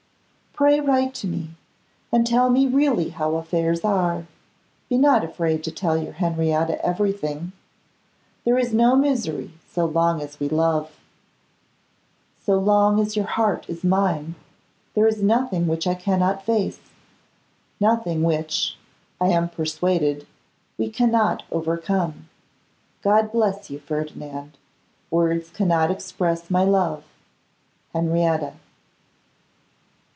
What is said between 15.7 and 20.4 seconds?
I cannot face, nothing which, I am persuaded,